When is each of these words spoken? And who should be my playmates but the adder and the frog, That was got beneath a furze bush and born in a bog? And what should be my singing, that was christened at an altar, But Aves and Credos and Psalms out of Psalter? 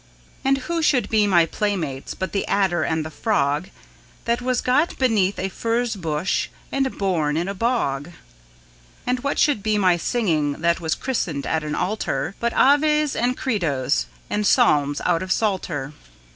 And 0.43 0.57
who 0.65 0.81
should 0.81 1.09
be 1.11 1.27
my 1.27 1.45
playmates 1.45 2.15
but 2.15 2.31
the 2.31 2.47
adder 2.47 2.81
and 2.81 3.05
the 3.05 3.11
frog, 3.11 3.69
That 4.25 4.41
was 4.41 4.59
got 4.59 4.97
beneath 4.97 5.37
a 5.37 5.47
furze 5.49 5.95
bush 5.95 6.47
and 6.71 6.97
born 6.97 7.37
in 7.37 7.47
a 7.47 7.53
bog? 7.53 8.09
And 9.05 9.19
what 9.19 9.37
should 9.37 9.61
be 9.61 9.77
my 9.77 9.97
singing, 9.97 10.53
that 10.61 10.81
was 10.81 10.95
christened 10.95 11.45
at 11.45 11.63
an 11.63 11.75
altar, 11.75 12.33
But 12.39 12.51
Aves 12.53 13.15
and 13.15 13.37
Credos 13.37 14.07
and 14.27 14.47
Psalms 14.47 15.01
out 15.05 15.21
of 15.21 15.31
Psalter? 15.31 15.93